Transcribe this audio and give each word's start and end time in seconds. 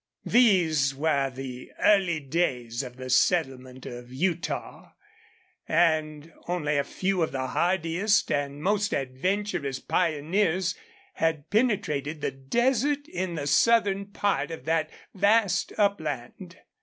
These 0.25 0.95
were 0.95 1.29
the 1.29 1.71
early 1.79 2.19
days 2.19 2.81
of 2.81 2.95
the 2.97 3.07
settlement 3.11 3.85
of 3.85 4.11
Utah, 4.11 4.93
and 5.67 6.33
only 6.47 6.77
a 6.77 6.83
few 6.83 7.21
of 7.21 7.31
the 7.31 7.45
hardiest 7.45 8.31
and 8.31 8.63
most 8.63 8.95
adventurous 8.95 9.77
pioneers 9.79 10.73
had 11.13 11.51
penetrated 11.51 12.19
the 12.19 12.31
desert 12.31 13.07
in 13.09 13.35
the 13.35 13.45
southern 13.45 14.07
part 14.07 14.49
of 14.49 14.65
that 14.65 14.89
vast 15.13 15.71
upland. 15.77 16.57